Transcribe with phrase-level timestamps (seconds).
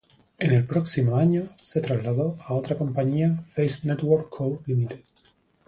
[0.39, 4.95] En el próximo año, se trasladó a otra compañía "Face Network Co., Ltd.